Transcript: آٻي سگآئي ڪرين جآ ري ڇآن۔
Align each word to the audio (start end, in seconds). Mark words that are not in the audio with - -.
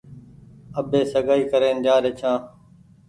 آٻي 0.79 1.01
سگآئي 1.13 1.43
ڪرين 1.51 1.77
جآ 1.85 1.95
ري 2.03 2.11
ڇآن۔ 2.19 2.39